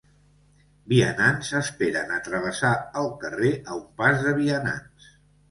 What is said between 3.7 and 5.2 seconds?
a un pas de vianants.